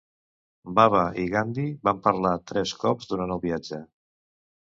[0.79, 3.83] Baba i Gandhi van parlar tres cops durant el viatge.